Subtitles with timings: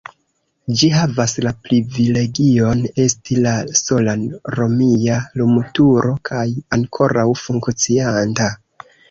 [0.77, 4.17] Ĝi havas la privilegion esti la sola
[4.55, 6.43] romia lumturo kaj
[6.81, 8.51] ankoraŭ funkcianta.